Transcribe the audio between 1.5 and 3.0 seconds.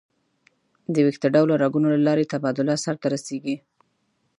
رګونو له لارې تبادله سر